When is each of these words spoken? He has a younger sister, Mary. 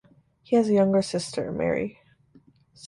He 0.41 0.55
has 0.55 0.67
a 0.67 0.73
younger 0.73 1.03
sister, 1.03 1.51
Mary. 1.51 1.99